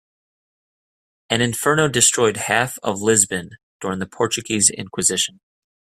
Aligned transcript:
An 1.29 1.41
inferno 1.41 1.87
destroyed 1.87 2.37
half 2.37 2.79
of 2.81 3.03
Lisbon 3.03 3.51
during 3.79 3.99
the 3.99 4.07
Portuguese 4.07 4.71
inquisition. 4.71 5.41